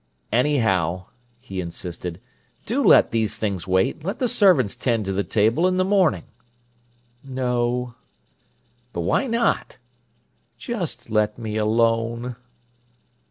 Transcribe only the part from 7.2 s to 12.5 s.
"No." "But, why not?" "Just let me alone."